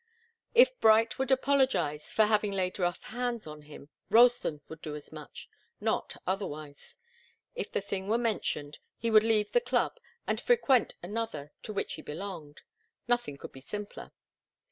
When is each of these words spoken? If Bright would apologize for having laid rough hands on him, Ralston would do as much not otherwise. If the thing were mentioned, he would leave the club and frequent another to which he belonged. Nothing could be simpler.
If 0.55 0.79
Bright 0.79 1.19
would 1.19 1.29
apologize 1.29 2.11
for 2.11 2.25
having 2.25 2.51
laid 2.51 2.79
rough 2.79 3.03
hands 3.03 3.45
on 3.45 3.61
him, 3.61 3.89
Ralston 4.09 4.61
would 4.67 4.81
do 4.81 4.95
as 4.95 5.11
much 5.11 5.47
not 5.79 6.19
otherwise. 6.25 6.97
If 7.53 7.71
the 7.71 7.81
thing 7.81 8.07
were 8.07 8.17
mentioned, 8.17 8.79
he 8.97 9.11
would 9.11 9.21
leave 9.23 9.51
the 9.51 9.61
club 9.61 9.99
and 10.25 10.41
frequent 10.41 10.95
another 11.03 11.51
to 11.61 11.71
which 11.71 11.93
he 11.93 12.01
belonged. 12.01 12.61
Nothing 13.07 13.37
could 13.37 13.51
be 13.51 13.61
simpler. 13.61 14.11